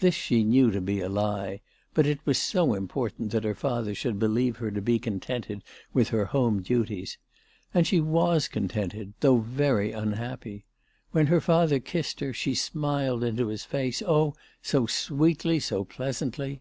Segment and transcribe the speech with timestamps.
[0.00, 1.60] This she knew to be a lie,
[1.94, 5.62] but it was so important that her father should believe her to be contented
[5.94, 7.16] with her home duties!
[7.72, 10.64] And she was contented, though very unhappy.
[11.12, 16.60] When her father kissed her, she smiled into his face, oh, so sweetly, so pleasantly